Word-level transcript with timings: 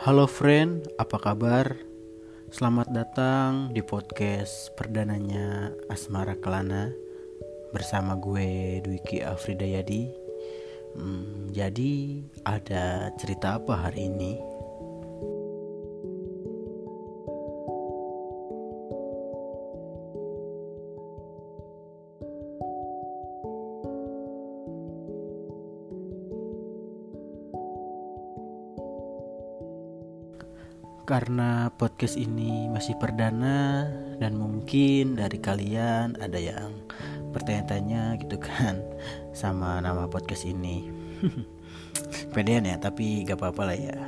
Halo 0.00 0.24
friend, 0.24 0.88
apa 0.96 1.20
kabar? 1.20 1.76
Selamat 2.48 2.88
datang 2.88 3.68
di 3.68 3.84
podcast 3.84 4.72
perdananya 4.72 5.76
Asmara 5.92 6.40
Kelana 6.40 6.88
bersama 7.68 8.16
gue 8.16 8.80
Dwiki 8.80 9.20
Afridayadi. 9.20 10.08
Hmm, 10.96 11.52
jadi 11.52 12.16
ada 12.48 13.12
cerita 13.20 13.60
apa 13.60 13.76
hari 13.76 14.08
ini? 14.08 14.49
Karena 31.10 31.74
podcast 31.74 32.14
ini 32.14 32.70
masih 32.70 32.94
perdana 32.94 33.82
dan 34.22 34.38
mungkin 34.38 35.18
dari 35.18 35.42
kalian 35.42 36.14
ada 36.22 36.38
yang 36.38 36.70
bertanya-tanya 37.34 38.14
gitu 38.22 38.38
kan 38.38 38.78
sama 39.34 39.82
nama 39.82 40.06
podcast 40.06 40.46
ini. 40.46 40.86
Pedean 42.34 42.62
ya 42.62 42.78
tapi 42.78 43.26
gak 43.26 43.42
apa-apa 43.42 43.74
lah 43.74 43.78
ya. 43.90 43.98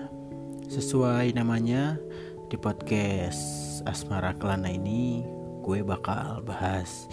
Sesuai 0.70 1.34
namanya 1.34 1.98
di 2.46 2.54
podcast 2.54 3.82
Asmara 3.82 4.38
Kelana 4.38 4.70
ini 4.70 5.26
gue 5.66 5.82
bakal 5.82 6.46
bahas 6.46 7.10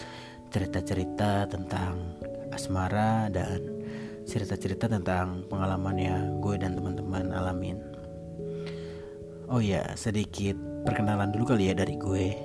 cerita-cerita 0.54 1.50
tentang 1.50 2.14
asmara 2.54 3.26
dan 3.34 3.66
cerita-cerita 4.30 4.86
tentang 4.86 5.50
pengalaman 5.50 5.98
yang 5.98 6.24
gue 6.38 6.62
dan 6.62 6.78
teman-teman 6.78 7.34
alamin 7.34 7.99
Oh 9.50 9.58
ya, 9.58 9.82
sedikit 9.98 10.54
perkenalan 10.86 11.34
dulu 11.34 11.58
kali 11.58 11.74
ya 11.74 11.74
dari 11.74 11.98
gue. 11.98 12.38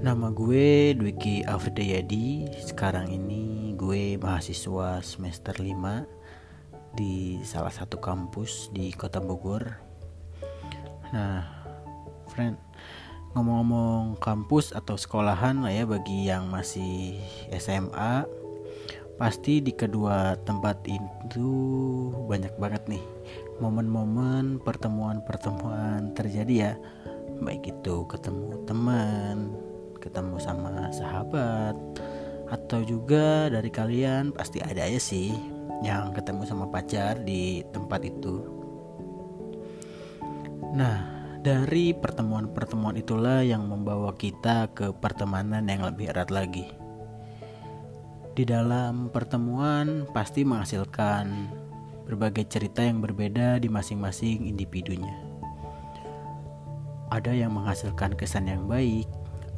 Nama 0.00 0.32
gue 0.32 0.96
Dwiki 0.96 1.44
Afridayadi. 1.44 2.48
Sekarang 2.56 3.12
ini 3.12 3.76
gue 3.76 4.16
mahasiswa 4.16 5.04
semester 5.04 5.52
5 5.60 6.96
di 6.96 7.36
salah 7.44 7.68
satu 7.68 8.00
kampus 8.00 8.72
di 8.72 8.88
Kota 8.96 9.20
Bogor. 9.20 9.68
Nah, 11.12 11.44
friend, 12.32 12.56
ngomong-ngomong 13.36 14.16
kampus 14.24 14.72
atau 14.72 14.96
sekolahan 14.96 15.68
lah 15.68 15.68
ya 15.68 15.84
bagi 15.84 16.32
yang 16.32 16.48
masih 16.48 17.20
SMA, 17.52 18.24
pasti 19.20 19.60
di 19.60 19.76
kedua 19.76 20.32
tempat 20.48 20.80
itu 20.88 21.52
banyak 22.24 22.56
banget 22.56 22.88
nih 22.88 23.04
momen-momen 23.58 24.62
pertemuan-pertemuan 24.62 26.14
terjadi 26.14 26.54
ya. 26.54 26.72
Baik 27.38 27.70
itu 27.78 28.06
ketemu 28.10 28.66
teman 28.66 29.68
ketemu 29.98 30.38
sama 30.40 30.88
sahabat 30.94 31.74
atau 32.48 32.80
juga 32.80 33.52
dari 33.52 33.68
kalian 33.68 34.32
pasti 34.32 34.62
ada 34.62 34.88
ya 34.88 34.96
sih 34.96 35.36
yang 35.84 36.16
ketemu 36.16 36.48
sama 36.48 36.64
pacar 36.70 37.20
di 37.22 37.60
tempat 37.70 38.00
itu. 38.08 38.40
Nah 40.72 41.18
dari 41.38 41.92
pertemuan-pertemuan 41.94 42.98
itulah 42.98 43.44
yang 43.44 43.68
membawa 43.68 44.16
kita 44.16 44.72
ke 44.72 44.90
pertemanan 44.96 45.68
yang 45.68 45.84
lebih 45.86 46.10
erat 46.10 46.32
lagi. 46.32 46.66
Di 48.32 48.46
dalam 48.46 49.10
pertemuan 49.10 50.06
pasti 50.14 50.46
menghasilkan 50.46 51.26
berbagai 52.08 52.48
cerita 52.48 52.80
yang 52.80 53.04
berbeda 53.04 53.60
di 53.60 53.68
masing-masing 53.68 54.48
individunya. 54.48 55.12
Ada 57.12 57.36
yang 57.36 57.52
menghasilkan 57.52 58.16
kesan 58.16 58.48
yang 58.48 58.64
baik, 58.64 59.04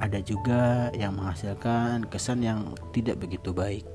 ada 0.03 0.19
juga 0.19 0.91
yang 0.91 1.15
menghasilkan 1.15 2.11
kesan 2.11 2.43
yang 2.43 2.75
tidak 2.91 3.23
begitu 3.23 3.55
baik. 3.55 3.87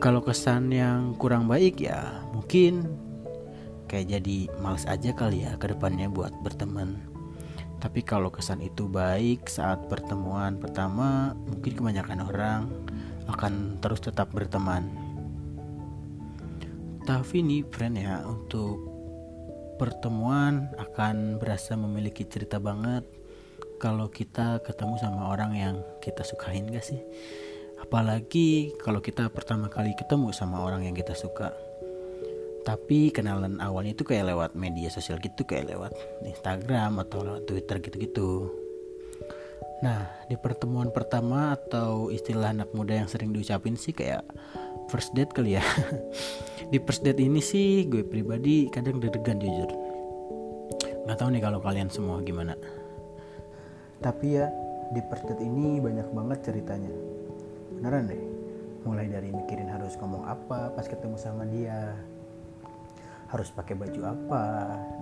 Kalau 0.00 0.24
kesan 0.24 0.72
yang 0.72 1.12
kurang 1.20 1.48
baik 1.48 1.84
ya 1.84 2.24
mungkin 2.32 2.88
kayak 3.88 4.16
jadi 4.16 4.38
males 4.60 4.84
aja 4.88 5.12
kali 5.12 5.44
ya 5.44 5.56
ke 5.60 5.72
depannya 5.72 6.08
buat 6.08 6.32
berteman. 6.40 6.96
Tapi 7.76 8.00
kalau 8.00 8.32
kesan 8.32 8.64
itu 8.64 8.88
baik 8.88 9.52
saat 9.52 9.84
pertemuan 9.92 10.56
pertama, 10.56 11.36
mungkin 11.44 11.76
kebanyakan 11.76 12.24
orang 12.24 12.60
akan 13.28 13.76
terus 13.84 14.00
tetap 14.00 14.32
berteman 14.32 15.05
tapi 17.06 17.38
nih 17.38 17.62
friend 17.70 18.02
ya 18.02 18.26
untuk 18.26 18.82
pertemuan 19.78 20.74
akan 20.74 21.38
berasa 21.38 21.78
memiliki 21.78 22.26
cerita 22.26 22.58
banget 22.58 23.06
kalau 23.78 24.10
kita 24.10 24.58
ketemu 24.66 24.98
sama 24.98 25.30
orang 25.30 25.54
yang 25.54 25.76
kita 26.02 26.26
sukain 26.26 26.66
gak 26.66 26.82
sih? 26.82 26.98
Apalagi 27.78 28.74
kalau 28.82 28.98
kita 28.98 29.30
pertama 29.30 29.70
kali 29.70 29.94
ketemu 29.94 30.34
sama 30.34 30.66
orang 30.66 30.82
yang 30.82 30.98
kita 30.98 31.14
suka. 31.14 31.54
Tapi 32.66 33.14
kenalan 33.14 33.62
awalnya 33.62 33.94
itu 33.94 34.02
kayak 34.02 34.34
lewat 34.34 34.50
media 34.58 34.90
sosial 34.90 35.22
gitu 35.22 35.46
kayak 35.46 35.70
lewat 35.70 35.94
Instagram 36.26 36.98
atau 37.06 37.22
lewat 37.22 37.46
Twitter 37.46 37.78
gitu-gitu 37.78 38.50
nah 39.84 40.08
di 40.24 40.40
pertemuan 40.40 40.88
pertama 40.88 41.52
atau 41.52 42.08
istilah 42.08 42.52
anak 42.52 42.72
muda 42.72 42.96
yang 42.96 43.08
sering 43.12 43.36
diucapin 43.36 43.76
sih 43.76 43.92
kayak 43.92 44.24
first 44.88 45.12
date 45.12 45.34
kali 45.34 45.58
ya. 45.58 45.64
Di 46.72 46.82
first 46.82 47.06
date 47.06 47.22
ini 47.22 47.38
sih 47.42 47.86
gue 47.86 48.02
pribadi 48.02 48.66
kadang 48.70 48.98
deg-degan 48.98 49.38
jujur. 49.38 49.70
Nggak 51.06 51.18
tahu 51.18 51.28
nih 51.30 51.42
kalau 51.42 51.58
kalian 51.62 51.90
semua 51.90 52.18
gimana. 52.22 52.58
Tapi 54.02 54.26
ya 54.38 54.50
di 54.90 55.00
first 55.06 55.26
date 55.26 55.42
ini 55.42 55.78
banyak 55.78 56.10
banget 56.10 56.38
ceritanya. 56.50 56.90
Beneran 57.78 58.10
deh. 58.10 58.22
Mulai 58.86 59.10
dari 59.10 59.30
mikirin 59.34 59.70
harus 59.70 59.98
ngomong 59.98 60.26
apa 60.26 60.70
pas 60.74 60.86
ketemu 60.86 61.18
sama 61.18 61.42
dia 61.46 61.94
harus 63.26 63.50
pakai 63.50 63.74
baju 63.74 64.00
apa 64.06 64.44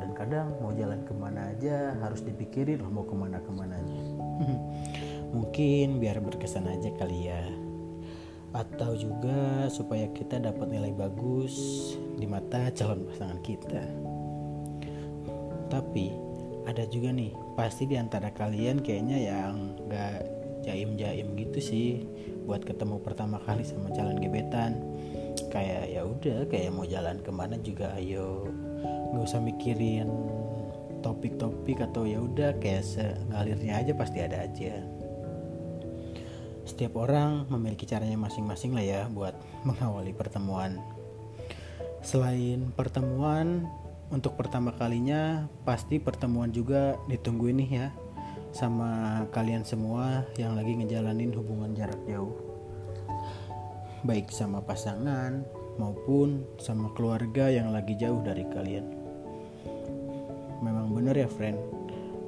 dan 0.00 0.10
kadang 0.16 0.48
mau 0.64 0.72
jalan 0.72 1.04
ke 1.04 1.12
mana 1.12 1.52
aja 1.52 1.92
harus 2.00 2.24
dipikirin 2.24 2.80
mau 2.88 3.04
ke 3.04 3.12
mana 3.12 3.40
ke 3.40 3.50
mananya 3.52 4.02
mungkin 5.36 6.00
biar 6.00 6.22
berkesan 6.24 6.68
aja 6.68 6.88
kali 6.96 7.28
ya 7.28 7.44
atau 8.54 8.94
juga 8.94 9.66
supaya 9.66 10.06
kita 10.14 10.38
dapat 10.38 10.70
nilai 10.70 10.94
bagus 10.94 11.54
di 12.14 12.22
mata 12.22 12.70
calon 12.70 13.02
pasangan 13.10 13.42
kita. 13.42 13.82
Tapi 15.66 16.14
ada 16.70 16.86
juga 16.86 17.10
nih, 17.10 17.34
pasti 17.58 17.90
di 17.90 17.98
antara 17.98 18.30
kalian 18.30 18.78
kayaknya 18.78 19.18
yang 19.18 19.74
gak 19.90 20.22
jaim-jaim 20.64 21.34
gitu 21.36 21.58
sih 21.60 21.88
buat 22.46 22.62
ketemu 22.62 23.02
pertama 23.02 23.42
kali 23.42 23.66
sama 23.66 23.90
calon 23.90 24.22
gebetan. 24.22 24.78
Kayak 25.54 25.84
ya 25.86 26.02
udah, 26.02 26.38
kayak 26.50 26.74
mau 26.74 26.82
jalan 26.82 27.22
ke 27.22 27.30
mana 27.30 27.54
juga 27.62 27.94
ayo, 27.94 28.50
nggak 29.14 29.22
usah 29.22 29.38
mikirin 29.38 30.10
topik-topik 31.06 31.78
atau 31.78 32.02
ya 32.02 32.18
udah 32.18 32.58
kayak 32.58 32.82
ngalirnya 33.30 33.78
aja 33.78 33.92
pasti 33.94 34.18
ada 34.24 34.42
aja 34.42 34.82
setiap 36.64 36.96
orang 36.96 37.44
memiliki 37.52 37.84
caranya 37.84 38.16
masing-masing 38.16 38.72
lah 38.72 38.84
ya 38.84 39.00
buat 39.12 39.36
mengawali 39.68 40.16
pertemuan. 40.16 40.80
Selain 42.04 42.72
pertemuan, 42.72 43.68
untuk 44.12 44.36
pertama 44.36 44.72
kalinya 44.76 45.48
pasti 45.64 45.96
pertemuan 46.00 46.52
juga 46.52 46.96
ditunggu 47.08 47.48
nih 47.52 47.70
ya 47.70 47.88
sama 48.52 49.24
kalian 49.32 49.64
semua 49.66 50.22
yang 50.38 50.54
lagi 50.54 50.76
ngejalanin 50.76 51.32
hubungan 51.32 51.72
jarak 51.72 52.00
jauh. 52.08 52.32
Baik 54.04 54.28
sama 54.28 54.60
pasangan 54.60 55.48
maupun 55.80 56.44
sama 56.60 56.92
keluarga 56.92 57.48
yang 57.48 57.72
lagi 57.72 57.96
jauh 57.96 58.20
dari 58.20 58.44
kalian. 58.52 58.84
Memang 60.60 60.92
bener 60.92 61.16
ya 61.16 61.24
friend, 61.24 61.56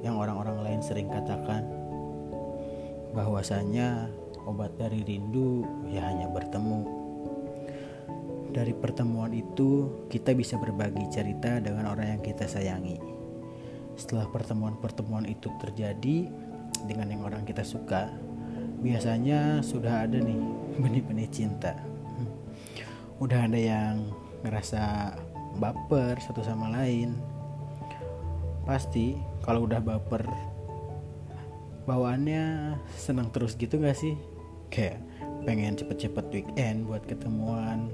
yang 0.01 0.17
orang-orang 0.17 0.57
lain 0.65 0.81
sering 0.81 1.05
katakan 1.05 1.69
bahwasanya 3.13 4.09
obat 4.49 4.73
dari 4.81 5.05
rindu 5.05 5.61
ya 5.93 6.01
hanya 6.09 6.25
bertemu. 6.33 6.81
Dari 8.57 8.73
pertemuan 8.73 9.37
itu, 9.37 10.01
kita 10.09 10.33
bisa 10.33 10.57
berbagi 10.57 11.05
cerita 11.13 11.61
dengan 11.61 11.93
orang 11.93 12.17
yang 12.17 12.21
kita 12.25 12.49
sayangi. 12.49 12.97
Setelah 13.93 14.25
pertemuan-pertemuan 14.33 15.29
itu 15.29 15.53
terjadi 15.61 16.25
dengan 16.89 17.05
yang 17.13 17.21
orang 17.21 17.45
kita 17.45 17.61
suka, 17.61 18.09
biasanya 18.81 19.61
sudah 19.65 20.05
ada 20.05 20.17
nih 20.21 20.41
benih-benih 20.77 21.29
cinta. 21.29 21.73
Udah 23.17 23.49
ada 23.49 23.57
yang 23.57 24.13
ngerasa 24.45 25.13
baper 25.57 26.21
satu 26.21 26.45
sama 26.45 26.69
lain. 26.69 27.17
Pasti 28.63 29.17
kalau 29.41 29.65
udah 29.65 29.81
baper 29.81 30.27
bawaannya 31.87 32.75
senang 32.93 33.31
terus 33.31 33.55
gitu 33.55 33.79
gak 33.79 33.95
sih? 33.95 34.13
kayak 34.69 34.99
pengen 35.47 35.79
cepet-cepet 35.79 36.25
weekend 36.31 36.87
buat 36.87 37.03
ketemuan 37.07 37.87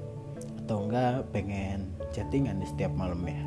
atau 0.64 0.88
enggak 0.88 1.22
pengen 1.30 1.86
chattingan 2.10 2.58
di 2.58 2.66
setiap 2.66 2.90
malam 2.94 3.22
ya 3.22 3.42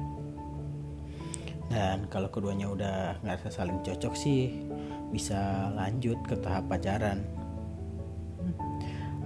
dan 1.67 2.07
kalau 2.07 2.31
keduanya 2.31 2.71
udah 2.71 3.19
nggak 3.27 3.51
saling 3.51 3.83
cocok 3.83 4.13
sih 4.15 4.63
bisa 5.11 5.71
lanjut 5.73 6.19
ke 6.27 6.35
tahap 6.39 6.67
pacaran. 6.67 7.23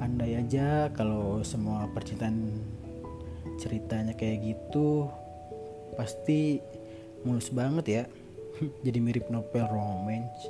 Andai 0.01 0.41
aja 0.41 0.89
kalau 0.93 1.45
semua 1.45 1.85
percintaan 1.93 2.57
ceritanya 3.61 4.17
kayak 4.17 4.57
gitu 4.57 5.05
pasti 5.93 6.57
mulus 7.21 7.53
banget 7.53 7.85
ya. 7.85 8.03
Jadi 8.85 8.97
mirip 8.97 9.29
novel 9.29 9.65
romance. 9.69 10.49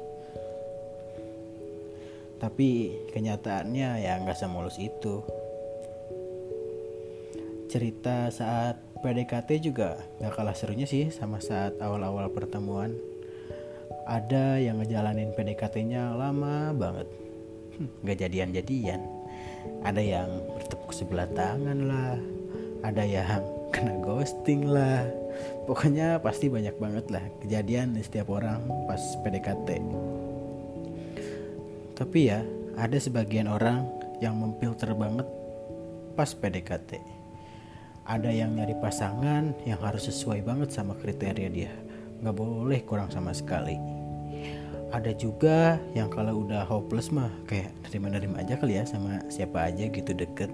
Tapi 2.39 2.95
kenyataannya 3.11 3.89
ya 4.01 4.17
nggak 4.23 4.39
semulus 4.39 4.79
itu. 4.79 5.21
Cerita 7.67 8.27
saat 8.31 8.79
PDKT 9.01 9.49
juga 9.65 9.97
gak 10.21 10.37
kalah 10.37 10.53
serunya 10.53 10.85
sih 10.85 11.09
sama 11.09 11.41
saat 11.41 11.79
awal-awal 11.79 12.29
pertemuan. 12.29 13.10
Ada 14.11 14.59
yang 14.59 14.83
ngejalanin 14.83 15.31
PDKT-nya 15.31 16.19
lama 16.19 16.75
banget, 16.75 17.07
gak 18.03 18.19
jadian-jadian. 18.27 18.99
Ada 19.87 20.03
yang 20.03 20.29
bertepuk 20.51 20.91
sebelah 20.91 21.31
tangan 21.31 21.87
lah, 21.87 22.19
ada 22.83 23.07
yang 23.07 23.39
kena 23.73 23.95
ghosting 24.03 24.67
lah. 24.67 25.07
Pokoknya 25.63 26.19
pasti 26.19 26.51
banyak 26.51 26.75
banget 26.75 27.07
lah 27.07 27.23
kejadian 27.39 27.95
di 27.95 28.03
setiap 28.03 28.35
orang 28.35 28.59
pas 28.83 28.99
PDKT. 29.23 29.79
Tapi 31.95 32.19
ya, 32.27 32.43
ada 32.75 32.99
sebagian 32.99 33.47
orang 33.47 33.87
yang 34.19 34.35
memfilter 34.35 34.91
banget 34.91 35.25
pas 36.19 36.35
PDKT 36.35 37.21
ada 38.01 38.27
yang 38.27 38.57
nyari 38.57 38.75
pasangan 38.75 39.55
yang 39.63 39.79
harus 39.79 40.11
sesuai 40.11 40.43
banget 40.43 40.73
sama 40.73 40.97
kriteria 40.99 41.49
dia 41.53 41.71
nggak 42.21 42.35
boleh 42.35 42.81
kurang 42.85 43.09
sama 43.09 43.33
sekali 43.33 43.90
ada 44.91 45.11
juga 45.15 45.79
yang 45.95 46.11
kalau 46.11 46.43
udah 46.43 46.67
hopeless 46.67 47.09
mah 47.15 47.31
kayak 47.47 47.71
nerima-nerima 47.87 48.43
aja 48.43 48.59
kali 48.59 48.75
ya 48.75 48.83
sama 48.83 49.23
siapa 49.31 49.71
aja 49.71 49.87
gitu 49.87 50.11
deket. 50.11 50.51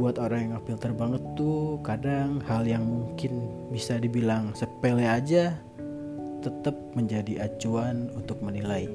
Buat 0.00 0.16
orang 0.16 0.54
yang 0.56 0.62
filter 0.64 0.96
banget 0.96 1.20
tuh 1.36 1.76
kadang 1.84 2.40
hal 2.48 2.64
yang 2.64 2.82
mungkin 2.82 3.52
bisa 3.68 4.00
dibilang 4.00 4.56
sepele 4.56 5.04
aja 5.04 5.60
tetap 6.40 6.72
menjadi 6.96 7.44
acuan 7.44 8.08
untuk 8.16 8.40
menilai. 8.40 8.88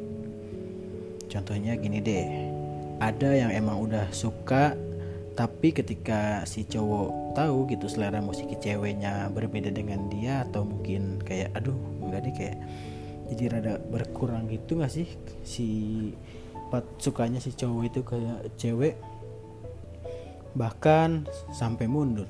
Contohnya 1.30 1.78
gini 1.78 2.01
deh 2.01 2.25
ada 2.98 3.30
yang 3.38 3.51
emang 3.54 3.86
udah 3.86 4.10
suka 4.10 4.74
tapi 5.36 5.75
ketika 5.75 6.48
si 6.48 6.63
cowok 6.63 7.36
tahu 7.36 7.68
gitu 7.68 7.92
selera 7.92 8.24
musik 8.24 8.48
ceweknya 8.63 9.28
berbeda 9.36 9.68
dengan 9.68 10.07
dia 10.07 10.48
atau 10.48 10.63
mungkin 10.63 11.19
kayak 11.28 11.51
aduh 11.60 11.75
enggak 12.00 12.24
deh 12.24 12.33
kayak 12.33 12.57
jadi 13.31 13.57
rada 13.57 13.74
berkurang 13.81 14.45
gitu 14.50 14.77
gak 14.77 14.94
sih? 14.94 15.10
Si 15.42 15.68
pat 16.69 16.86
sukanya 16.98 17.38
si 17.38 17.54
cowok 17.54 17.83
itu 17.86 18.01
kayak 18.01 18.39
cewek 18.57 18.95
bahkan 20.56 21.27
sampai 21.51 21.86
mundur. 21.86 22.27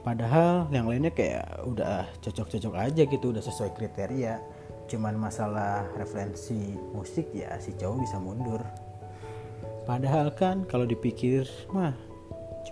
Padahal 0.00 0.64
yang 0.72 0.88
lainnya 0.88 1.12
kayak 1.12 1.44
udah 1.68 2.08
cocok-cocok 2.24 2.74
aja 2.80 3.02
gitu 3.04 3.36
udah 3.36 3.44
sesuai 3.44 3.76
kriteria. 3.76 4.40
Cuman 4.88 5.14
masalah 5.20 5.86
referensi 5.94 6.74
musik 6.96 7.30
ya 7.36 7.60
si 7.60 7.76
cowok 7.76 7.96
bisa 8.00 8.16
mundur. 8.16 8.64
Padahal 9.84 10.32
kan 10.32 10.64
kalau 10.64 10.88
dipikir 10.88 11.44
mah 11.70 11.92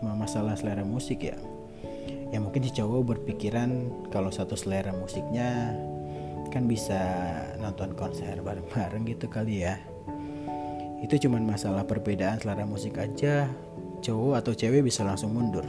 cuma 0.00 0.16
masalah 0.16 0.56
selera 0.56 0.82
musik 0.82 1.28
ya. 1.28 1.36
Ya 2.32 2.40
mungkin 2.40 2.64
si 2.64 2.72
cowok 2.72 3.16
berpikiran 3.16 3.92
kalau 4.08 4.32
satu 4.32 4.56
selera 4.56 4.96
musiknya 4.96 5.76
kan 6.48 6.64
bisa 6.64 6.98
nonton 7.60 7.92
konser 7.94 8.40
bareng-bareng 8.40 9.04
gitu 9.08 9.28
kali 9.28 9.64
ya. 9.64 9.76
Itu 10.98 11.14
cuma 11.22 11.38
masalah 11.38 11.86
perbedaan 11.86 12.42
selera 12.42 12.66
musik 12.66 12.98
aja, 12.98 13.46
cowok 14.02 14.34
atau 14.42 14.52
cewek 14.56 14.82
bisa 14.82 15.06
langsung 15.06 15.36
mundur. 15.36 15.64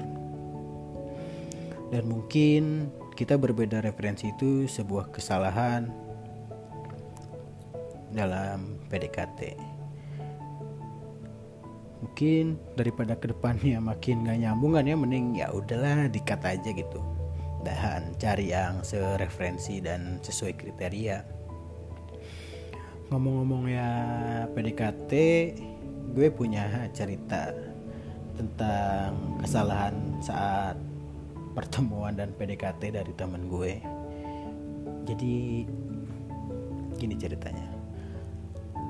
Dan 1.90 2.10
mungkin 2.10 2.90
kita 3.14 3.36
berbeda 3.36 3.84
referensi 3.84 4.32
itu 4.32 4.66
sebuah 4.66 5.12
kesalahan 5.12 5.92
dalam 8.10 8.80
PDKT 8.90 9.70
mungkin 12.00 12.56
daripada 12.80 13.16
ke 13.20 13.32
depannya 13.32 13.78
makin 13.84 14.24
gak 14.24 14.40
nyambung 14.40 14.80
kan 14.80 14.88
ya 14.88 14.96
mending 14.96 15.36
ya 15.36 15.52
udahlah 15.52 16.08
dikat 16.08 16.40
aja 16.48 16.72
gitu 16.72 17.00
dan 17.64 18.16
cari 18.16 18.56
yang 18.56 18.82
sereferensi 18.84 19.84
dan 19.84 20.24
sesuai 20.24 20.54
kriteria. 20.56 21.18
Ngomong-ngomong 23.10 23.64
ya 23.68 23.92
PDKT 24.54 25.12
gue 26.14 26.28
punya 26.30 26.88
cerita 26.94 27.52
tentang 28.38 29.42
kesalahan 29.44 29.96
saat 30.24 30.78
pertemuan 31.58 32.16
dan 32.16 32.32
PDKT 32.38 32.96
dari 32.96 33.12
temen 33.18 33.50
gue. 33.52 33.82
Jadi 35.10 35.66
gini 36.96 37.16
ceritanya. 37.18 37.68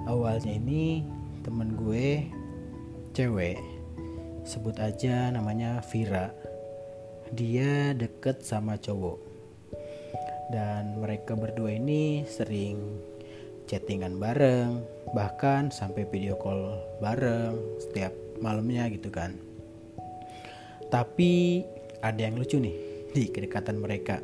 Awalnya 0.05 0.53
ini 0.53 1.01
temen 1.41 1.73
gue 1.79 2.27
cewek. 3.15 3.57
Sebut 4.43 4.75
aja 4.81 5.29
namanya 5.29 5.79
Vira 5.89 6.33
dia 7.33 7.93
deket 7.93 8.41
sama 8.41 8.77
cowok. 8.77 9.19
Dan 10.49 10.97
mereka 10.97 11.37
berdua 11.37 11.77
ini 11.77 12.25
sering 12.25 12.81
chattingan 13.69 14.17
bareng 14.17 14.81
bahkan 15.13 15.69
sampai 15.69 16.09
video 16.09 16.33
call 16.41 16.73
bareng 16.97 17.53
setiap 17.77 18.09
malamnya 18.41 18.89
gitu 18.89 19.13
kan. 19.13 19.37
Tapi 20.89 21.61
ada 22.01 22.17
yang 22.17 22.33
lucu 22.41 22.57
nih 22.57 22.73
di 23.13 23.29
kedekatan 23.29 23.77
mereka. 23.77 24.17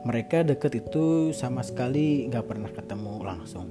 Mereka 0.00 0.48
deket 0.48 0.80
itu 0.80 1.36
sama 1.36 1.60
sekali 1.60 2.24
nggak 2.32 2.46
pernah 2.48 2.72
ketemu 2.72 3.14
langsung. 3.20 3.68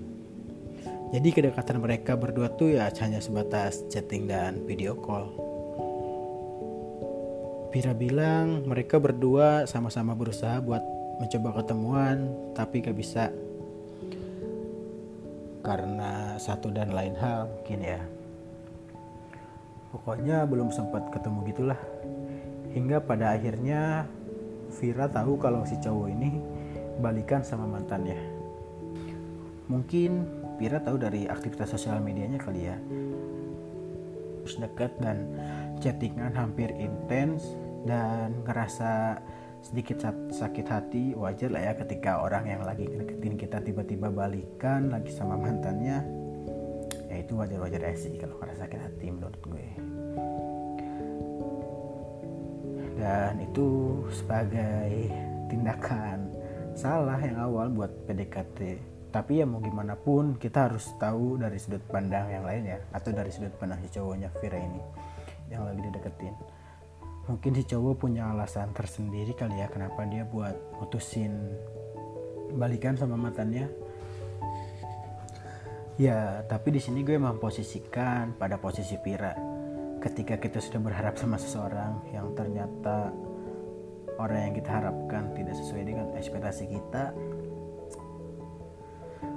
Jadi 1.09 1.29
kedekatan 1.33 1.81
mereka 1.81 2.13
berdua 2.13 2.53
tuh 2.53 2.77
ya 2.77 2.93
hanya 3.01 3.17
sebatas 3.17 3.81
chatting 3.89 4.29
dan 4.29 4.61
video 4.69 4.93
call. 4.93 5.48
Pira 7.69 7.93
bilang 7.93 8.65
mereka 8.65 8.97
berdua 8.97 9.69
sama-sama 9.69 10.17
berusaha 10.17 10.57
buat 10.57 10.81
mencoba 11.21 11.61
ketemuan 11.61 12.33
tapi 12.57 12.81
gak 12.81 12.97
bisa 12.97 13.29
karena 15.61 16.39
satu 16.41 16.73
dan 16.73 16.89
lain 16.89 17.13
hal 17.13 17.45
mungkin 17.45 17.79
ya. 17.85 18.01
Pokoknya 19.93 20.49
belum 20.49 20.73
sempat 20.73 21.13
ketemu 21.13 21.39
gitulah. 21.53 21.81
Hingga 22.73 23.05
pada 23.05 23.37
akhirnya 23.37 24.05
Vira 24.69 25.09
tahu 25.09 25.37
kalau 25.41 25.65
si 25.65 25.77
cowok 25.81 26.07
ini 26.09 26.41
balikan 27.01 27.45
sama 27.45 27.69
mantannya. 27.69 28.17
Mungkin 29.69 30.25
Pira 30.57 30.81
tahu 30.81 30.97
dari 30.97 31.29
aktivitas 31.29 31.69
sosial 31.73 32.01
medianya 32.01 32.41
kali 32.41 32.65
ya 32.65 32.77
terus 34.49 34.65
dekat 34.65 34.89
dan 34.97 35.29
chattingan 35.79 36.35
hampir 36.35 36.69
intens 36.75 37.55
dan 37.87 38.43
ngerasa 38.43 39.23
sedikit 39.59 40.03
sakit 40.31 40.67
hati 40.67 41.03
wajar 41.15 41.51
lah 41.51 41.71
ya 41.71 41.73
ketika 41.75 42.23
orang 42.23 42.47
yang 42.47 42.63
lagi 42.63 42.87
deketin 42.87 43.35
kita 43.35 43.59
tiba-tiba 43.59 44.07
balikan 44.11 44.91
lagi 44.91 45.11
sama 45.11 45.35
mantannya. 45.35 46.03
Ya 47.09 47.15
itu 47.25 47.33
wajar-wajar 47.33 47.81
aja 47.89 47.97
sih 47.97 48.13
kalau 48.21 48.37
ngerasa 48.37 48.69
sakit 48.69 48.79
hati 48.79 49.07
menurut 49.09 49.41
gue. 49.41 49.67
Dan 52.99 53.39
itu 53.39 53.67
sebagai 54.11 55.09
tindakan 55.49 56.29
salah 56.75 57.17
yang 57.19 57.39
awal 57.39 57.71
buat 57.71 57.91
PDKT 58.05 58.77
tapi 59.09 59.41
ya 59.41 59.45
mau 59.49 59.57
gimana 59.57 59.97
pun 59.97 60.37
kita 60.37 60.69
harus 60.69 60.85
tahu 61.01 61.41
dari 61.41 61.57
sudut 61.57 61.81
pandang 61.89 62.29
yang 62.29 62.45
lain 62.45 62.77
ya 62.77 62.79
atau 62.93 63.09
dari 63.09 63.33
sudut 63.33 63.49
pandang 63.57 63.81
si 63.81 63.89
cowoknya 63.89 64.29
Vira 64.37 64.61
ini 64.61 64.81
yang 65.49 65.65
lagi 65.65 65.81
dideketin. 65.81 66.35
Mungkin 67.29 67.51
si 67.53 67.63
cowok 67.65 68.05
punya 68.05 68.33
alasan 68.33 68.73
tersendiri 68.73 69.37
kali 69.37 69.61
ya 69.61 69.69
kenapa 69.69 70.01
dia 70.09 70.25
buat 70.25 70.57
mutusin 70.81 71.33
balikan 72.57 72.97
sama 72.97 73.13
mantannya. 73.17 73.69
Ya 75.99 76.41
tapi 76.47 76.73
di 76.73 76.81
sini 76.81 77.03
gue 77.03 77.19
memposisikan 77.19 78.33
pada 78.39 78.55
posisi 78.57 78.95
Vira 79.03 79.35
ketika 79.99 80.39
kita 80.39 80.63
sudah 80.63 80.79
berharap 80.79 81.19
sama 81.19 81.35
seseorang 81.35 82.07
yang 82.15 82.31
ternyata 82.31 83.11
orang 84.15 84.49
yang 84.49 84.53
kita 84.55 84.71
harapkan 84.79 85.35
tidak 85.35 85.59
sesuai 85.59 85.83
dengan 85.83 86.07
ekspektasi 86.15 86.71
kita 86.71 87.11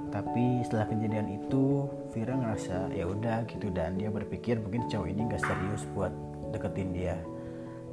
tapi 0.07 0.61
setelah 0.61 0.87
kejadian 0.87 1.27
itu 1.35 1.89
Vira 2.13 2.37
ngerasa 2.37 2.93
ya 2.93 3.09
udah 3.09 3.43
gitu. 3.49 3.73
Dan 3.73 3.97
dia 3.97 4.13
berpikir 4.13 4.61
mungkin 4.61 4.85
cowok 4.85 5.07
ini 5.09 5.21
gak 5.27 5.43
serius 5.43 5.83
buat 5.97 6.13
deketin 6.53 6.93
dia. 6.93 7.17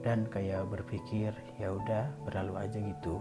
Dan 0.05 0.29
kayak 0.29 0.69
berpikir 0.69 1.33
ya 1.57 1.73
udah 1.73 2.13
berlalu 2.29 2.61
aja 2.61 2.79
gitu. 2.79 3.21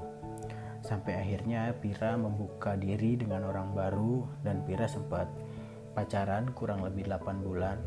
Sampai 0.84 1.16
akhirnya 1.16 1.72
Pira 1.80 2.20
membuka 2.20 2.76
diri 2.76 3.16
dengan 3.16 3.48
orang 3.48 3.72
baru 3.72 4.28
dan 4.44 4.64
Pira 4.68 4.88
sempat 4.88 5.28
pacaran 5.96 6.52
kurang 6.52 6.84
lebih 6.84 7.08
8 7.08 7.40
bulan. 7.44 7.80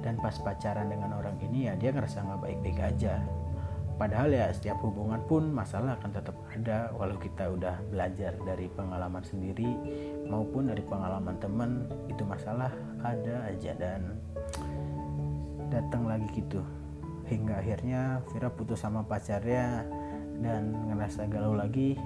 Dan 0.00 0.18
pas 0.18 0.34
pacaran 0.40 0.88
dengan 0.88 1.14
orang 1.14 1.36
ini 1.44 1.70
ya 1.70 1.76
dia 1.78 1.94
ngerasa 1.94 2.26
nggak 2.26 2.40
baik-baik 2.42 2.78
aja 2.80 3.22
padahal 4.00 4.32
ya 4.32 4.48
setiap 4.50 4.80
hubungan 4.82 5.20
pun 5.28 5.52
masalah 5.52 5.96
akan 6.00 6.10
tetap 6.12 6.36
ada 6.52 6.90
walau 6.96 7.16
kita 7.20 7.48
udah 7.52 7.76
belajar 7.92 8.34
dari 8.42 8.66
pengalaman 8.72 9.22
sendiri 9.22 9.68
maupun 10.26 10.72
dari 10.72 10.82
pengalaman 10.84 11.36
temen 11.38 11.86
itu 12.08 12.24
masalah 12.24 12.72
ada 13.04 13.48
aja 13.48 13.72
dan 13.76 14.16
datang 15.72 16.04
lagi 16.04 16.28
gitu. 16.36 16.60
Hingga 17.28 17.64
akhirnya 17.64 18.20
Vira 18.28 18.52
putus 18.52 18.84
sama 18.84 19.00
pacarnya 19.08 19.88
dan 20.44 20.76
ngerasa 20.92 21.24
galau 21.32 21.56
lagi. 21.56 21.96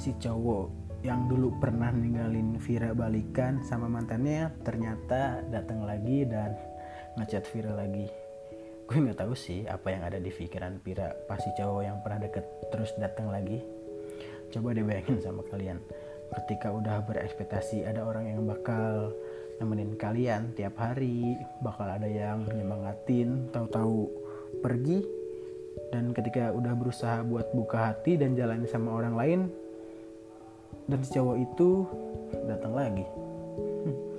Si 0.00 0.16
cowok 0.16 0.96
yang 1.04 1.28
dulu 1.28 1.52
pernah 1.60 1.92
ninggalin 1.92 2.56
Vira 2.56 2.96
balikan 2.96 3.60
sama 3.60 3.88
mantannya 3.88 4.48
ternyata 4.64 5.44
datang 5.52 5.84
lagi 5.84 6.24
dan 6.24 6.56
ngechat 7.20 7.44
Vira 7.52 7.76
lagi 7.76 8.29
gue 8.90 9.06
nggak 9.06 9.22
tahu 9.22 9.38
sih 9.38 9.62
apa 9.70 9.94
yang 9.94 10.02
ada 10.02 10.18
di 10.18 10.34
pikiran 10.34 10.82
Vira 10.82 11.14
pasti 11.30 11.54
cowok 11.54 11.82
yang 11.86 12.02
pernah 12.02 12.26
deket 12.26 12.42
terus 12.74 12.90
datang 12.98 13.30
lagi. 13.30 13.62
Coba 14.50 14.74
dibayangin 14.74 15.22
sama 15.22 15.46
kalian. 15.46 15.78
Ketika 16.34 16.74
udah 16.74 17.06
berekspektasi 17.06 17.86
ada 17.86 18.02
orang 18.02 18.34
yang 18.34 18.42
bakal 18.50 19.14
nemenin 19.62 19.94
kalian 19.94 20.50
tiap 20.58 20.74
hari 20.74 21.38
bakal 21.62 21.86
ada 21.86 22.10
yang 22.10 22.42
nyemangatin 22.50 23.46
tahu-tahu 23.54 24.10
pergi 24.58 25.06
dan 25.94 26.10
ketika 26.10 26.50
udah 26.50 26.74
berusaha 26.74 27.22
buat 27.22 27.54
buka 27.54 27.94
hati 27.94 28.18
dan 28.18 28.34
jalan 28.34 28.66
sama 28.66 28.90
orang 28.90 29.14
lain 29.14 29.40
dan 30.90 30.98
si 31.06 31.14
cowok 31.14 31.36
itu 31.38 31.86
datang 32.50 32.74
lagi. 32.74 33.06
Hmm. 33.86 34.09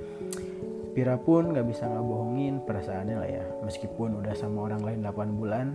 Pira 0.91 1.15
pun 1.15 1.55
gak 1.55 1.67
bisa 1.71 1.87
ngebohongin 1.87 2.67
perasaannya 2.67 3.15
lah 3.15 3.29
ya. 3.29 3.45
Meskipun 3.63 4.19
udah 4.19 4.35
sama 4.35 4.67
orang 4.67 4.83
lain 4.83 4.99
8 5.07 5.39
bulan. 5.39 5.67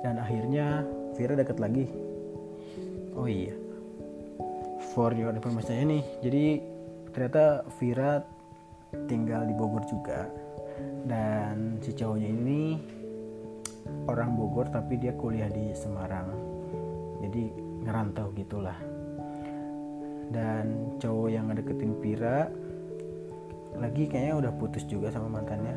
Dan 0.00 0.16
akhirnya 0.16 0.88
Vira 1.12 1.36
deket 1.36 1.60
lagi. 1.60 1.84
Oh 3.12 3.28
iya. 3.28 3.52
For 4.96 5.12
your 5.12 5.36
information 5.36 5.92
nih 5.92 6.04
jadi 6.24 6.44
ternyata 7.12 7.68
Vira 7.76 8.24
tinggal 9.06 9.44
di 9.44 9.52
Bogor 9.52 9.84
juga. 9.84 10.24
Dan 11.04 11.76
si 11.84 11.92
cowoknya 11.92 12.28
ini 12.32 12.80
orang 14.08 14.40
Bogor 14.40 14.72
tapi 14.72 14.96
dia 14.96 15.12
kuliah 15.12 15.52
di 15.52 15.76
Semarang. 15.76 16.32
Jadi 17.20 17.52
ngerantau 17.84 18.32
gitulah. 18.32 18.78
Dan 20.30 20.96
cowok 20.96 21.28
yang 21.28 21.52
ngedeketin 21.52 21.92
Vira 22.00 22.48
lagi 23.78 24.10
kayaknya 24.10 24.34
udah 24.48 24.52
putus 24.58 24.82
juga 24.88 25.12
sama 25.12 25.40
mantannya. 25.40 25.76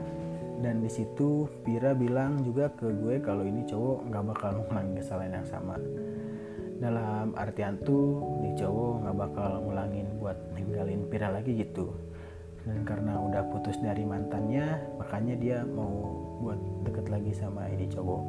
Dan 0.64 0.80
di 0.80 0.88
situ 0.88 1.46
Pira 1.68 1.92
bilang 1.92 2.40
juga 2.40 2.72
ke 2.72 2.88
gue 2.88 3.20
kalau 3.20 3.44
ini 3.44 3.68
cowok 3.68 4.08
nggak 4.08 4.24
bakal 4.32 4.52
ngulangin 4.64 4.96
kesalahan 5.04 5.44
yang 5.44 5.48
sama. 5.48 5.76
Dalam 6.80 7.36
artian 7.36 7.76
tuh 7.84 8.40
nih 8.40 8.56
cowok 8.56 8.94
nggak 9.04 9.18
bakal 9.28 9.52
ngulangin 9.60 10.08
buat 10.24 10.40
ninggalin 10.56 11.04
Pira 11.12 11.36
lagi 11.36 11.52
gitu. 11.60 11.92
Dan 12.64 12.88
karena 12.88 13.20
udah 13.20 13.44
putus 13.52 13.76
dari 13.84 14.08
mantannya 14.08 14.80
makanya 14.96 15.36
dia 15.36 15.58
mau 15.68 16.16
buat 16.40 16.60
deket 16.88 17.12
lagi 17.12 17.36
sama 17.36 17.68
ini 17.68 17.92
cowok. 17.92 18.24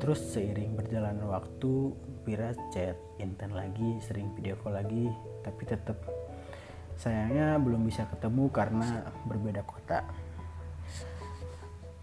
Terus 0.00 0.20
seiring 0.32 0.76
berjalan 0.76 1.24
waktu 1.24 1.96
Pira 2.20 2.52
chat 2.68 3.00
intent 3.16 3.56
lagi 3.56 3.96
sering 4.04 4.28
video 4.36 4.60
call 4.60 4.76
lagi 4.76 5.08
tapi 5.40 5.64
tetap 5.64 5.96
sayangnya 7.00 7.56
belum 7.56 7.88
bisa 7.88 8.04
ketemu 8.12 8.52
karena 8.52 9.08
berbeda 9.24 9.64
kota. 9.64 10.04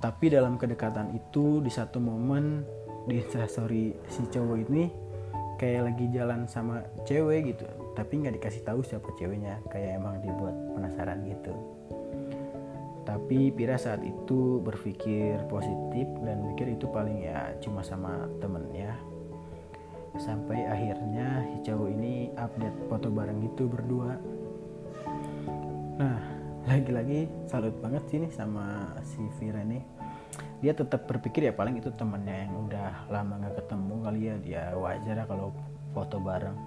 Tapi 0.02 0.26
dalam 0.34 0.58
kedekatan 0.58 1.14
itu 1.14 1.62
di 1.62 1.70
satu 1.70 2.02
momen 2.02 2.66
di 3.06 3.22
instastory 3.22 3.94
si 4.10 4.26
cowok 4.26 4.58
ini 4.70 4.90
kayak 5.62 5.94
lagi 5.94 6.06
jalan 6.10 6.50
sama 6.50 6.82
cewek 7.06 7.54
gitu. 7.54 7.66
Tapi 7.94 8.26
nggak 8.26 8.42
dikasih 8.42 8.66
tahu 8.66 8.82
siapa 8.82 9.10
ceweknya. 9.18 9.62
Kayak 9.70 10.02
emang 10.02 10.22
dibuat 10.22 10.54
penasaran 10.74 11.22
gitu. 11.30 11.54
Tapi 13.06 13.54
Pira 13.54 13.78
saat 13.78 14.02
itu 14.04 14.62
berpikir 14.62 15.46
positif 15.48 16.06
dan 16.26 16.44
mikir 16.44 16.74
itu 16.74 16.90
paling 16.90 17.22
ya 17.22 17.54
cuma 17.62 17.86
sama 17.86 18.26
temennya. 18.42 18.98
Sampai 20.18 20.66
akhirnya 20.66 21.46
si 21.54 21.70
cowok 21.70 21.90
ini 21.94 22.34
update 22.34 22.90
foto 22.90 23.14
bareng 23.14 23.42
itu 23.46 23.70
berdua 23.70 24.37
nah 25.98 26.38
lagi-lagi 26.68 27.32
salut 27.48 27.74
banget 27.80 28.04
sih 28.12 28.20
nih 28.20 28.32
sama 28.36 28.92
si 29.02 29.24
Vira 29.40 29.64
nih. 29.64 29.80
Dia 30.60 30.76
tetap 30.76 31.08
berpikir 31.08 31.48
ya 31.48 31.54
paling 31.56 31.80
itu 31.80 31.88
temennya 31.96 32.44
yang 32.44 32.54
udah 32.68 33.08
lama 33.08 33.40
nggak 33.40 33.56
ketemu 33.64 33.96
kali 34.04 34.20
ya. 34.20 34.36
Dia 34.44 34.64
wajar 34.76 35.16
lah 35.24 35.28
kalau 35.32 35.56
foto 35.96 36.20
bareng. 36.20 36.60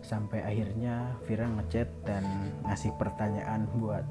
Sampai 0.00 0.40
akhirnya 0.40 1.20
Vira 1.28 1.44
ngechat 1.52 1.88
dan 2.08 2.24
ngasih 2.64 2.96
pertanyaan 2.96 3.68
buat 3.76 4.08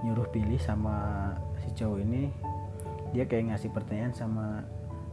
nyuruh 0.00 0.26
pilih 0.32 0.56
sama 0.56 1.28
si 1.60 1.68
cowok 1.76 2.00
ini. 2.00 2.32
Dia 3.12 3.28
kayak 3.28 3.52
ngasih 3.52 3.68
pertanyaan 3.68 4.16
sama 4.16 4.64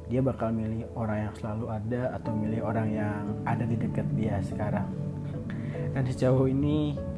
dia 0.08 0.24
bakal 0.24 0.56
milih 0.56 0.88
orang 0.96 1.28
yang 1.28 1.34
selalu 1.36 1.66
ada 1.76 2.16
atau 2.16 2.32
milih 2.32 2.64
orang 2.64 2.88
yang 2.88 3.24
ada 3.44 3.68
di 3.68 3.76
dekat 3.76 4.08
dia 4.16 4.40
sekarang. 4.48 4.88
Dan 5.92 6.08
si 6.08 6.16
cowok 6.16 6.48
ini 6.48 7.09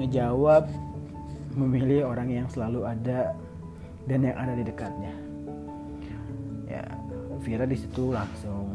ngejawab 0.00 0.68
memilih 1.58 2.08
orang 2.08 2.32
yang 2.32 2.46
selalu 2.48 2.88
ada 2.88 3.36
dan 4.08 4.24
yang 4.24 4.36
ada 4.38 4.56
di 4.56 4.64
dekatnya. 4.64 5.32
Vira 7.42 7.66
di 7.66 7.74
situ 7.74 8.14
langsung 8.14 8.70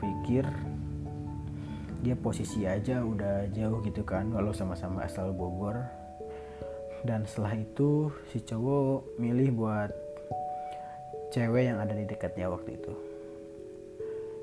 pikir 0.00 0.40
dia 2.00 2.16
posisi 2.16 2.64
aja 2.64 3.04
udah 3.04 3.52
jauh 3.52 3.84
gitu 3.84 4.00
kan 4.00 4.32
kalau 4.32 4.48
sama-sama 4.56 5.04
asal 5.04 5.28
Bogor. 5.36 5.76
Dan 7.04 7.28
setelah 7.28 7.54
itu 7.60 8.08
si 8.32 8.40
cowok 8.40 9.20
milih 9.20 9.54
buat 9.54 9.92
cewek 11.30 11.68
yang 11.68 11.78
ada 11.84 11.92
di 11.92 12.08
dekatnya 12.08 12.48
waktu 12.48 12.80
itu. 12.80 12.92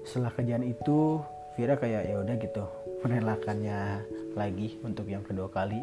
Setelah 0.05 0.31
kejadian 0.37 0.69
itu 0.69 1.19
Vira 1.57 1.73
kayak 1.79 2.05
ya 2.05 2.21
udah 2.21 2.35
gitu 2.37 2.63
menelakannya 3.01 4.05
lagi 4.37 4.77
untuk 4.85 5.09
yang 5.09 5.25
kedua 5.25 5.49
kali 5.49 5.81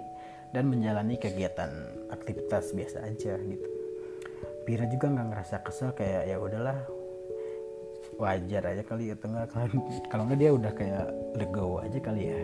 dan 0.52 0.68
menjalani 0.68 1.16
kegiatan 1.16 1.72
aktivitas 2.12 2.76
biasa 2.76 3.08
aja 3.08 3.40
gitu. 3.40 3.68
Vira 4.68 4.86
juga 4.86 5.10
nggak 5.10 5.28
ngerasa 5.32 5.56
kesel 5.64 5.90
kayak 5.96 6.28
ya 6.28 6.36
udahlah 6.38 6.78
wajar 8.20 8.62
aja 8.68 8.84
kali 8.84 9.10
ya 9.10 9.16
tengah 9.18 9.48
kalau 10.12 10.28
nggak 10.28 10.38
dia 10.38 10.50
udah 10.52 10.72
kayak 10.76 11.08
legowo 11.40 11.80
aja 11.80 11.98
kali 11.98 12.28
ya. 12.28 12.40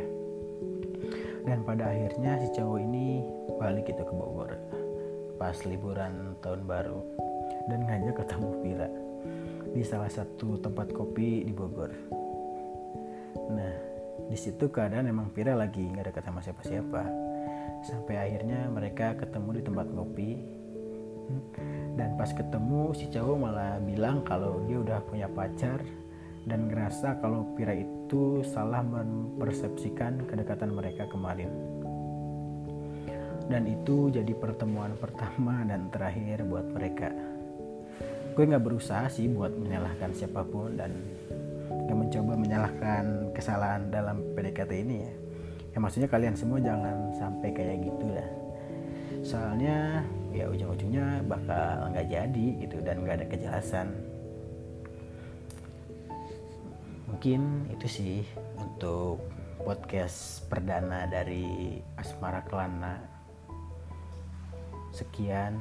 Dan 1.45 1.65
pada 1.65 1.89
akhirnya 1.89 2.41
si 2.45 2.49
cowok 2.57 2.79
ini 2.83 3.25
balik 3.57 3.89
gitu 3.89 4.03
ke 4.05 4.13
Bogor 4.13 4.57
pas 5.39 5.55
liburan 5.69 6.35
tahun 6.41 6.65
baru. 6.65 6.99
Dan 7.69 7.85
ngajak 7.85 8.25
ketemu 8.25 8.49
Pira 8.65 8.89
di 9.77 9.85
salah 9.85 10.09
satu 10.09 10.57
tempat 10.57 10.97
kopi 10.97 11.45
di 11.45 11.53
Bogor. 11.53 11.93
Nah 13.53 13.75
di 14.33 14.37
situ 14.37 14.73
keadaan 14.73 15.13
emang 15.13 15.29
Pira 15.31 15.53
lagi 15.53 15.85
nggak 15.85 16.11
dekat 16.11 16.25
sama 16.25 16.41
siapa-siapa 16.43 17.28
sampai 17.83 18.17
akhirnya 18.19 18.67
mereka 18.71 19.15
ketemu 19.19 19.59
di 19.59 19.63
tempat 19.63 19.87
kopi 19.95 20.31
dan 21.99 22.15
pas 22.17 22.31
ketemu 22.31 22.95
si 22.97 23.11
cowok 23.11 23.37
malah 23.37 23.77
bilang 23.83 24.25
kalau 24.25 24.65
dia 24.65 24.81
udah 24.81 24.99
punya 25.05 25.29
pacar 25.29 25.83
dan 26.49 26.71
ngerasa 26.71 27.21
kalau 27.21 27.45
Pira 27.53 27.77
itu 27.77 28.41
salah 28.41 28.81
mempersepsikan 28.81 30.25
kedekatan 30.25 30.73
mereka 30.73 31.05
kemarin. 31.13 31.53
Dan 33.49 33.69
itu 33.69 34.09
jadi 34.13 34.33
pertemuan 34.37 34.97
pertama 34.97 35.65
dan 35.69 35.93
terakhir 35.93 36.45
buat 36.49 36.69
mereka. 36.73 37.13
Gue 38.33 38.45
nggak 38.49 38.65
berusaha 38.65 39.09
sih 39.13 39.29
buat 39.29 39.53
menyalahkan 39.57 40.15
siapa 40.15 40.47
pun 40.47 40.79
dan 40.79 40.95
gak 41.69 41.97
mencoba 41.97 42.33
menyalahkan 42.37 43.33
kesalahan 43.33 43.89
dalam 43.89 44.21
PDKT 44.37 44.73
ini 44.85 44.97
ya 45.01 45.13
ya 45.79 45.87
maksudnya 45.87 46.11
kalian 46.11 46.35
semua 46.35 46.59
jangan 46.59 47.15
sampai 47.15 47.55
kayak 47.55 47.87
gitu 47.87 48.11
lah 48.11 48.27
soalnya 49.23 50.03
ya 50.35 50.51
ujung-ujungnya 50.51 51.23
bakal 51.27 51.87
nggak 51.95 52.11
jadi 52.11 52.47
gitu 52.67 52.83
dan 52.83 53.03
nggak 53.03 53.23
ada 53.23 53.27
kejelasan. 53.27 53.89
Mungkin 57.09 57.67
itu 57.73 57.87
sih 57.89 58.17
untuk 58.61 59.19
podcast 59.65 60.47
perdana 60.47 61.09
dari 61.09 61.81
Asmara 61.97 62.45
Kelana. 62.47 63.01
Sekian 64.93 65.59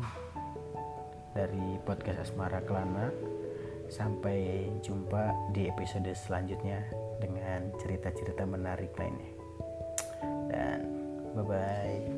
dari 1.34 1.80
podcast 1.88 2.30
Asmara 2.30 2.62
Kelana. 2.62 3.10
Sampai 3.88 4.68
jumpa 4.84 5.32
di 5.56 5.72
episode 5.72 6.12
selanjutnya 6.12 6.84
dengan 7.24 7.72
cerita-cerita 7.80 8.44
menarik 8.44 8.92
lainnya. 9.00 9.37
Dan 10.58 10.82
bye 11.38 11.46
bye. 11.46 12.17